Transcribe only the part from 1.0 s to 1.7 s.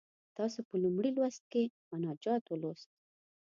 لوست کې